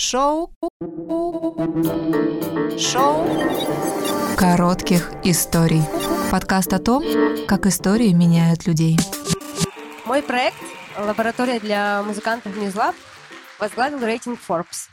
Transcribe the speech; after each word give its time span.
Шоу. 0.00 0.50
Шоу. 2.78 3.26
Коротких 4.34 5.12
историй. 5.24 5.82
Подкаст 6.30 6.72
о 6.72 6.78
том, 6.78 7.04
как 7.46 7.66
истории 7.66 8.10
меняют 8.14 8.66
людей. 8.66 8.96
Мой 10.06 10.22
проект 10.22 10.56
«Лаборатория 10.98 11.60
для 11.60 12.02
музыкантов 12.02 12.56
Newslab» 12.56 12.94
возглавил 13.58 14.02
рейтинг 14.02 14.40
Forbes. 14.40 14.88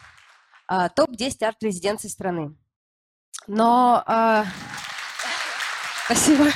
а, 0.67 0.89
Топ-10 0.89 1.42
арт-резиденций 1.42 2.10
страны. 2.10 2.58
Но... 3.48 4.04
а, 4.05 4.44
Спасибо. 6.04 6.48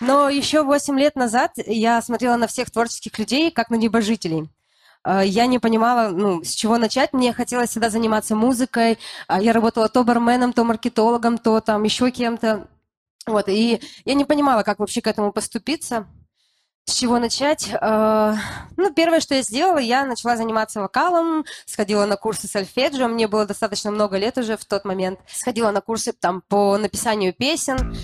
Но 0.00 0.28
еще 0.28 0.64
8 0.64 0.98
лет 0.98 1.14
назад 1.14 1.52
я 1.56 2.02
смотрела 2.02 2.34
на 2.34 2.48
всех 2.48 2.72
творческих 2.72 3.16
людей 3.20 3.52
как 3.52 3.70
на 3.70 3.76
небожителей. 3.76 4.50
А, 5.04 5.22
Я 5.24 5.46
не 5.46 5.58
понимала, 5.58 6.08
ну, 6.10 6.42
с 6.42 6.50
чего 6.50 6.78
начать. 6.78 7.12
Мне 7.12 7.32
хотелось 7.32 7.70
всегда 7.70 7.90
заниматься 7.90 8.36
музыкой. 8.36 8.98
А, 9.28 9.40
Я 9.40 9.52
работала 9.52 9.88
то 9.88 10.04
барменом, 10.04 10.52
то 10.52 10.64
маркетологом, 10.64 11.38
то 11.38 11.60
там 11.60 11.82
еще 11.82 12.10
кем-то. 12.10 12.66
Вот, 13.26 13.48
и 13.48 13.80
я 14.04 14.14
не 14.14 14.24
понимала, 14.24 14.62
как 14.62 14.80
вообще 14.80 15.00
к 15.00 15.06
этому 15.06 15.32
поступиться, 15.32 16.06
с 16.86 16.94
чего 16.94 17.18
начать. 17.20 17.70
А, 17.80 18.34
Ну, 18.76 18.92
первое, 18.92 19.20
что 19.20 19.34
я 19.34 19.42
сделала, 19.42 19.78
я 19.78 20.04
начала 20.04 20.36
заниматься 20.36 20.80
вокалом, 20.80 21.44
сходила 21.66 22.04
на 22.06 22.16
курсы 22.16 22.48
сольфеджио, 22.48 23.06
мне 23.08 23.28
было 23.28 23.46
достаточно 23.46 23.90
много 23.92 24.18
лет 24.18 24.38
уже 24.38 24.56
в 24.56 24.64
тот 24.64 24.84
момент. 24.84 25.20
Сходила 25.28 25.70
на 25.70 25.80
курсы 25.80 26.12
там 26.12 26.42
по 26.48 26.76
написанию 26.78 27.32
песен, 27.32 27.96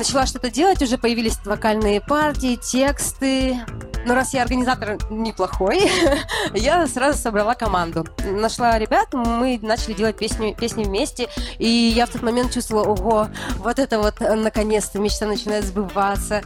начала 0.00 0.24
что-то 0.24 0.50
делать, 0.50 0.80
уже 0.80 0.96
появились 0.96 1.36
вокальные 1.44 2.00
партии, 2.00 2.56
тексты. 2.56 3.58
Но 4.06 4.14
раз 4.14 4.32
я 4.32 4.42
организатор 4.42 4.96
неплохой, 5.10 5.90
я 6.54 6.86
сразу 6.86 7.18
собрала 7.18 7.54
команду. 7.54 8.06
Нашла 8.24 8.78
ребят, 8.78 9.08
мы 9.12 9.58
начали 9.60 9.92
делать 9.92 10.16
песню, 10.16 10.56
песни 10.58 10.84
вместе, 10.84 11.28
и 11.58 11.68
я 11.68 12.06
в 12.06 12.10
тот 12.10 12.22
момент 12.22 12.50
чувствовала, 12.54 12.88
ого, 12.88 13.28
вот 13.56 13.78
это 13.78 13.98
вот 13.98 14.22
э, 14.22 14.34
наконец-то 14.34 14.98
мечта 14.98 15.26
начинает 15.26 15.66
сбываться. 15.66 16.40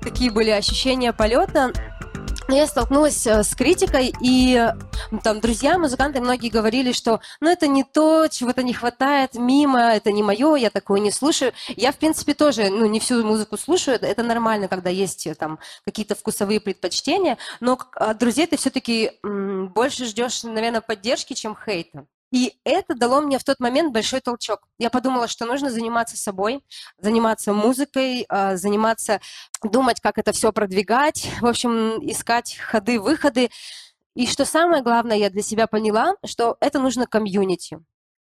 Такие 0.00 0.30
были 0.30 0.50
ощущения 0.50 1.12
полета. 1.12 1.72
Я 2.48 2.66
столкнулась 2.66 3.26
э, 3.26 3.42
с 3.42 3.54
критикой, 3.54 4.12
и 4.20 4.70
там 5.22 5.40
друзья, 5.40 5.78
музыканты, 5.78 6.20
многие 6.20 6.50
говорили, 6.50 6.92
что 6.92 7.20
ну 7.40 7.48
это 7.48 7.66
не 7.66 7.84
то, 7.84 8.28
чего-то 8.28 8.62
не 8.62 8.74
хватает, 8.74 9.34
мимо, 9.34 9.80
это 9.80 10.12
не 10.12 10.22
мое, 10.22 10.54
я 10.56 10.68
такое 10.68 11.00
не 11.00 11.10
слушаю. 11.10 11.52
Я, 11.68 11.90
в 11.90 11.96
принципе, 11.96 12.34
тоже 12.34 12.68
ну, 12.68 12.84
не 12.84 13.00
всю 13.00 13.24
музыку 13.24 13.56
слушаю, 13.56 13.98
это, 14.00 14.22
нормально, 14.22 14.68
когда 14.68 14.90
есть 14.90 15.26
э, 15.26 15.34
там 15.34 15.58
какие-то 15.86 16.14
вкусовые 16.14 16.60
предпочтения, 16.60 17.38
но 17.60 17.78
от 17.94 18.18
друзей 18.18 18.46
ты 18.46 18.58
все-таки 18.58 19.12
больше 19.22 20.04
ждешь, 20.04 20.42
наверное, 20.44 20.82
поддержки, 20.82 21.32
чем 21.32 21.56
хейта. 21.56 22.06
И 22.34 22.58
это 22.64 22.96
дало 22.96 23.20
мне 23.20 23.38
в 23.38 23.44
тот 23.44 23.60
момент 23.60 23.92
большой 23.92 24.20
толчок. 24.20 24.66
Я 24.76 24.90
подумала, 24.90 25.28
что 25.28 25.46
нужно 25.46 25.70
заниматься 25.70 26.16
собой, 26.16 26.64
заниматься 26.98 27.52
музыкой, 27.52 28.26
а, 28.28 28.56
заниматься, 28.56 29.20
думать, 29.62 30.00
как 30.00 30.18
это 30.18 30.32
все 30.32 30.52
продвигать, 30.52 31.30
в 31.40 31.46
общем, 31.46 32.04
искать 32.04 32.56
ходы, 32.56 32.98
выходы. 32.98 33.50
И 34.16 34.26
что 34.26 34.44
самое 34.44 34.82
главное, 34.82 35.16
я 35.16 35.30
для 35.30 35.42
себя 35.42 35.68
поняла, 35.68 36.16
что 36.24 36.56
это 36.58 36.80
нужно 36.80 37.06
комьюнити. 37.06 37.78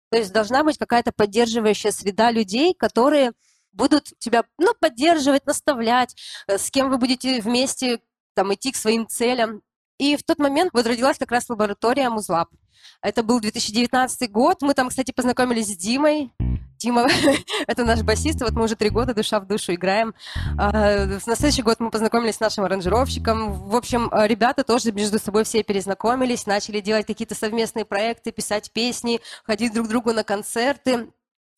То 0.10 0.18
есть 0.18 0.34
должна 0.34 0.64
быть 0.64 0.80
какая-то 0.80 1.12
поддерживающая 1.12 1.92
среда 1.92 2.32
людей, 2.32 2.74
которые 2.74 3.34
будут 3.74 4.14
тебя 4.18 4.44
ну, 4.58 4.74
поддерживать, 4.80 5.46
наставлять, 5.46 6.16
э, 6.48 6.58
с 6.58 6.72
кем 6.72 6.90
вы 6.90 6.98
будете 6.98 7.42
вместе 7.42 8.00
там, 8.34 8.52
идти 8.56 8.72
к 8.72 8.76
своим 8.76 9.08
целям. 9.08 9.62
И 10.00 10.18
в 10.18 10.24
тот 10.24 10.40
момент 10.40 10.72
вот 10.74 10.88
родилась 10.88 11.20
как 11.20 11.30
раз 11.32 11.48
лаборатория 11.48 12.10
Музлаб. 12.10 12.50
Это 13.02 13.24
был 13.24 13.40
2019 13.40 14.32
год. 14.32 14.62
Мы 14.62 14.74
там, 14.74 14.90
кстати, 14.90 15.12
познакомились 15.12 15.68
с 15.68 15.78
Димой. 15.78 16.32
Дима— 16.80 17.08
это 17.68 17.84
наш 17.84 18.02
басист, 18.04 18.42
вот 18.42 18.52
мы 18.52 18.64
уже 18.64 18.76
три 18.76 18.90
года 18.90 19.14
душа 19.14 19.40
в 19.40 19.48
душу 19.48 19.74
играем. 19.74 20.16
А, 20.58 21.06
На 21.06 21.36
следующий 21.36 21.62
год 21.62 21.80
мы 21.80 21.92
познакомились 21.92 22.36
с 22.36 22.40
нашим 22.40 22.64
аранжировщиком. 22.64 23.52
В 23.52 23.76
общем, 23.76 24.08
а, 24.12 24.26
ребята 24.28 24.64
тоже 24.64 24.94
между 24.94 25.20
собой 25.20 25.44
все 25.44 25.62
перезнакомились, 25.62 26.46
начали 26.46 26.80
делать 26.80 27.06
какие-то 27.06 27.36
совместные 27.36 27.84
проекты, 27.84 28.32
писать 28.32 28.72
песни, 28.72 29.20
ходить 29.44 29.74
друг 29.74 29.88
к 29.88 29.90
другу 29.90 30.14
на 30.14 30.24
концерты. 30.24 31.12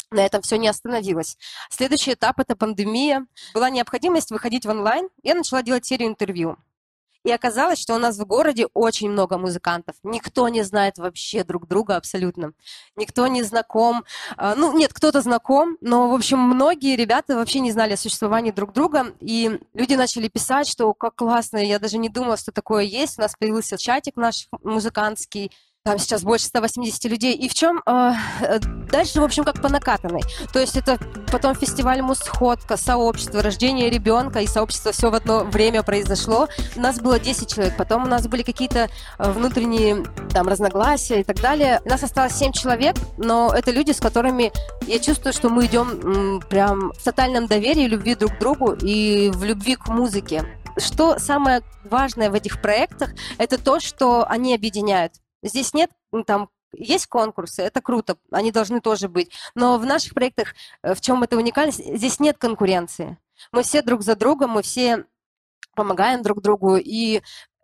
На 0.09 0.25
этом 0.25 0.41
все 0.41 0.57
не 0.57 0.67
остановилось. 0.67 1.37
Следующий 1.69 2.13
этап– 2.13 2.39
это 2.41 2.55
пандемия. 2.55 3.25
Была 3.53 3.69
необходимость 3.69 4.31
выходить 4.31 4.65
в 4.65 4.69
онлайн. 4.69 5.07
Я 5.23 5.35
начала 5.35 5.61
делать 5.63 5.85
серию 5.85 6.09
интервью. 6.09 6.57
И 7.23 7.31
оказалось, 7.31 7.79
что 7.79 7.95
у 7.95 7.99
нас 7.99 8.17
в 8.17 8.25
городе 8.25 8.67
очень 8.73 9.09
много 9.09 9.37
музыкантов. 9.37 9.95
Никто 10.03 10.47
не 10.49 10.63
знает 10.63 10.97
вообще 10.97 11.43
друг 11.43 11.67
друга 11.67 11.95
абсолютно. 11.95 12.53
Никто 12.95 13.27
не 13.27 13.43
знаком. 13.43 14.03
А, 14.37 14.55
Ну, 14.55 14.77
нет, 14.77 14.93
кто-то 14.93 15.21
знаком, 15.21 15.77
но, 15.81 16.09
в 16.09 16.13
общем, 16.13 16.39
многие 16.39 16.95
ребята 16.95 17.35
вообще 17.35 17.59
не 17.59 17.71
знали 17.71 17.93
о 17.93 17.97
существовании 17.97 18.51
друг 18.51 18.73
друга. 18.73 19.13
И 19.19 19.59
люди 19.73 19.93
начали 19.93 20.27
писать, 20.27 20.67
что 20.67 20.93
как 20.93 21.15
классно, 21.15 21.57
я 21.57 21.79
даже 21.79 21.97
не 21.97 22.09
думала, 22.09 22.37
что 22.37 22.51
такое 22.51 22.83
есть. 22.83 23.19
У 23.19 23.21
нас 23.21 23.33
появился 23.37 23.77
чатик 23.77 24.15
наш 24.15 24.47
музыкантский, 24.63 25.51
там 25.83 25.97
сейчас 25.97 26.21
больше 26.21 26.45
180 26.45 27.05
людей. 27.05 27.33
И 27.35 27.49
в 27.49 27.55
чем 27.55 27.81
э, 27.85 28.11
э, 28.41 28.59
дальше, 28.91 29.19
в 29.19 29.23
общем, 29.23 29.43
как 29.43 29.61
по 29.61 29.69
накатанной. 29.69 30.21
То 30.53 30.59
есть 30.59 30.77
это 30.77 30.99
потом 31.31 31.55
фестиваль 31.55 32.03
Мусходка, 32.03 32.77
сообщество, 32.77 33.41
рождение 33.41 33.89
ребенка, 33.89 34.41
и 34.41 34.47
сообщество 34.47 34.91
все 34.91 35.09
в 35.09 35.15
одно 35.15 35.43
время 35.43 35.81
произошло. 35.81 36.47
У 36.75 36.81
нас 36.81 36.99
было 36.99 37.19
10 37.19 37.51
человек, 37.51 37.77
потом 37.77 38.03
у 38.03 38.07
нас 38.07 38.27
были 38.27 38.43
какие-то 38.43 38.89
э, 39.17 39.31
внутренние 39.31 40.05
там 40.31 40.47
разногласия 40.47 41.21
и 41.21 41.23
так 41.23 41.41
далее. 41.41 41.81
У 41.83 41.89
нас 41.89 42.03
осталось 42.03 42.33
7 42.33 42.51
человек, 42.51 42.95
но 43.17 43.51
это 43.51 43.71
люди, 43.71 43.91
с 43.91 43.99
которыми 43.99 44.51
я 44.85 44.99
чувствую, 44.99 45.33
что 45.33 45.49
мы 45.49 45.65
идем 45.65 45.89
м, 45.89 46.41
прям 46.41 46.91
в 46.91 47.03
тотальном 47.03 47.47
доверии, 47.47 47.87
любви 47.87 48.13
друг 48.13 48.35
к 48.35 48.39
другу 48.39 48.73
и 48.73 49.31
в 49.33 49.43
любви 49.43 49.75
к 49.77 49.87
музыке. 49.87 50.45
Что 50.77 51.17
самое 51.17 51.63
важное 51.83 52.29
в 52.29 52.35
этих 52.35 52.61
проектах, 52.61 53.09
это 53.39 53.57
то, 53.57 53.79
что 53.79 54.25
они 54.29 54.53
объединяют. 54.53 55.13
Здесь 55.41 55.73
нет 55.73 55.91
там 56.25 56.49
есть 56.73 57.07
конкурсы, 57.07 57.61
это 57.61 57.81
круто, 57.81 58.17
они 58.31 58.51
должны 58.51 58.81
тоже 58.81 59.09
быть. 59.09 59.31
Но 59.55 59.77
в 59.77 59.85
наших 59.85 60.13
проектах, 60.13 60.53
э, 60.83 60.93
в 60.93 61.01
чем 61.01 61.23
это 61.23 61.37
уникальность, 61.37 61.83
здесь 61.83 62.19
нет 62.19 62.37
конкуренции. 62.37 63.17
Мы 63.51 63.63
все 63.63 63.81
друг 63.81 64.03
за 64.03 64.15
другом, 64.15 64.51
мы 64.51 64.61
все 64.61 65.05
помогаем 65.75 66.21
друг 66.21 66.41
другу, 66.41 66.77
и 66.77 67.21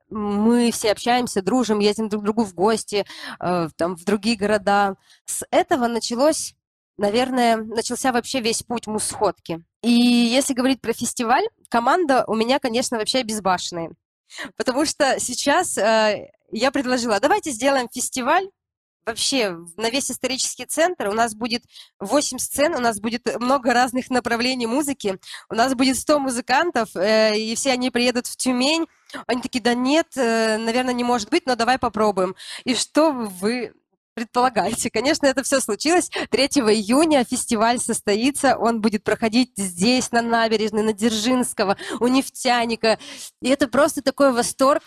мы 0.09 0.71
все 0.71 0.91
общаемся, 0.91 1.41
дружим, 1.41 1.79
ездим 1.79 2.09
друг 2.09 2.23
к 2.23 2.25
другу 2.25 2.43
в 2.43 2.53
гости, 2.53 3.05
э, 3.39 3.69
там, 3.75 3.95
в 3.95 4.03
другие 4.05 4.37
города. 4.37 4.95
С 5.25 5.45
этого 5.51 5.87
началось, 5.87 6.55
наверное, 6.97 7.57
начался 7.57 8.11
вообще 8.11 8.39
весь 8.39 8.63
путь 8.63 8.87
мусходки. 8.87 9.63
И 9.83 9.91
если 9.91 10.53
говорить 10.53 10.81
про 10.81 10.93
фестиваль, 10.93 11.47
команда 11.69 12.23
у 12.27 12.35
меня, 12.35 12.59
конечно, 12.59 12.97
вообще 12.97 13.23
безбашенная. 13.23 13.91
Потому 14.55 14.85
что 14.85 15.19
сейчас 15.19 15.77
э, 15.77 16.31
я 16.51 16.71
предложила, 16.71 17.19
давайте 17.19 17.51
сделаем 17.51 17.89
фестиваль 17.93 18.47
вообще 19.07 19.57
на 19.77 19.89
весь 19.89 20.11
исторический 20.11 20.65
центр. 20.65 21.07
У 21.07 21.13
нас 21.13 21.33
будет 21.33 21.63
8 21.99 22.37
сцен, 22.37 22.75
у 22.75 22.79
нас 22.79 22.99
будет 22.99 23.25
много 23.39 23.73
разных 23.73 24.09
направлений 24.09 24.67
музыки, 24.67 25.17
у 25.49 25.55
нас 25.55 25.73
будет 25.73 25.97
100 25.97 26.19
музыкантов, 26.19 26.95
э, 26.95 27.37
и 27.37 27.55
все 27.55 27.71
они 27.71 27.89
приедут 27.89 28.27
в 28.27 28.35
Тюмень. 28.35 28.85
Они 29.25 29.41
такие, 29.41 29.63
да 29.63 29.73
нет, 29.73 30.07
э, 30.17 30.57
наверное, 30.57 30.93
не 30.93 31.05
может 31.05 31.29
быть, 31.29 31.45
но 31.45 31.55
давай 31.55 31.79
попробуем. 31.79 32.35
И 32.65 32.75
что 32.75 33.13
вы 33.13 33.73
предполагаете? 34.13 34.89
Конечно, 34.89 35.25
это 35.27 35.43
все 35.43 35.61
случилось. 35.61 36.09
3 36.29 36.45
июня 36.73 37.23
фестиваль 37.23 37.79
состоится, 37.79 38.57
он 38.57 38.81
будет 38.81 39.05
проходить 39.05 39.53
здесь, 39.55 40.11
на 40.11 40.21
набережной, 40.21 40.83
на 40.83 40.91
Дзержинского, 40.91 41.77
у 42.01 42.07
нефтяника. 42.07 42.99
И 43.41 43.47
это 43.47 43.67
просто 43.69 44.01
такой 44.01 44.33
восторг. 44.33 44.83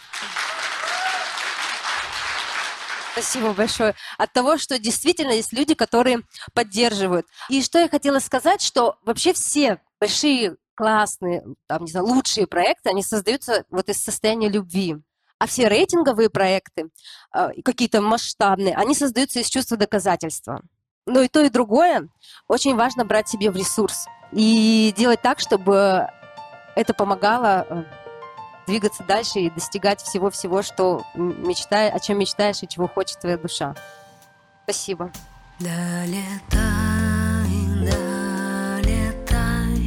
Спасибо 3.12 3.53
большое. 3.53 3.94
От 4.19 4.33
того, 4.33 4.57
что 4.59 4.78
действительно 4.78 5.33
есть 5.33 5.53
люди, 5.53 5.74
которые 5.74 6.21
поддерживают. 6.54 7.27
И 7.48 7.62
что 7.62 7.78
я 7.78 7.89
хотела 7.89 8.18
сказать, 8.18 8.62
что 8.62 8.98
вообще 9.03 9.33
все 9.33 9.80
большие, 10.01 10.57
классные, 10.74 11.45
там, 11.66 11.84
не 11.84 11.91
знаю, 11.91 12.07
лучшие 12.07 12.47
проекты, 12.47 12.91
они 12.91 13.03
создаются 13.03 13.65
вот 13.71 13.89
из 13.89 14.03
состояния 14.03 14.48
любви. 14.48 14.97
А 15.39 15.47
все 15.47 15.68
рейтинговые 15.68 16.28
проекты, 16.28 16.91
и 17.54 17.62
какие-то 17.62 18.03
масштабные, 18.03 18.74
они 18.74 18.95
создаются 18.95 19.41
из 19.41 19.48
чувства 19.48 19.78
доказательства. 19.78 20.63
Но 21.06 21.22
и 21.22 21.28
то, 21.28 21.41
и 21.41 21.48
другое 21.48 22.09
очень 22.47 22.77
важно 22.77 23.04
брать 23.04 23.28
себе 23.28 23.51
в 23.51 23.56
ресурс 23.56 24.06
и 24.33 24.95
делать 24.97 25.22
так, 25.22 25.41
чтобы 25.41 26.06
это 26.77 26.95
помогало 26.95 27.66
э, 27.68 27.84
двигаться 28.70 29.02
дальше 29.02 29.40
и 29.40 29.50
достигать 29.50 30.00
всего-всего, 30.00 30.62
что 30.62 31.02
м, 31.16 31.46
мечтай, 31.46 31.90
о 31.90 31.98
чем 31.98 32.18
мечтаешь 32.18 32.62
и 32.62 32.68
чего 32.68 32.86
хочет 32.86 33.18
твоя 33.18 33.36
душа. 33.36 33.74
Спасибо. 34.62 35.10
Долетай, 35.58 36.20
долетай, 37.84 39.78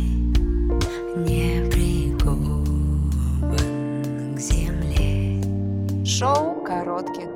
не 1.16 1.70
прикован 1.72 3.10
к 4.36 4.40
земле. 4.40 5.42
Шоу 6.06 6.62
коротких 6.62 7.33